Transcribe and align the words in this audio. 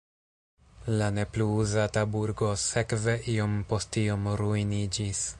La 0.99 1.09
ne 1.17 1.25
plu 1.33 1.45
uzata 1.63 2.03
burgo 2.15 2.49
sekve 2.61 3.15
iom 3.35 3.53
post 3.73 3.99
iom 4.05 4.31
ruiniĝis. 4.43 5.21